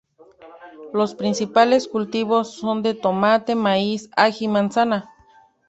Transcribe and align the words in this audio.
Los 0.93 1.13
principales 1.13 1.87
cultivos 1.87 2.55
son 2.55 2.81
de 2.81 2.95
tomate, 2.95 3.53
maíz, 3.53 4.09
ají 4.15 4.45
y 4.45 4.47
manzana. 4.47 5.07